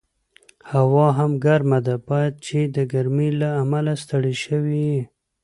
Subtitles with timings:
[0.71, 5.01] هوا هم ګرمه ده، باید چې د ګرمۍ له امله ستړی شوي یې.